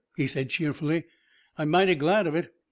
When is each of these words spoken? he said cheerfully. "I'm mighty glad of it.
he 0.17 0.25
said 0.25 0.49
cheerfully. 0.49 1.03
"I'm 1.59 1.69
mighty 1.69 1.93
glad 1.93 2.25
of 2.25 2.33
it. 2.33 2.51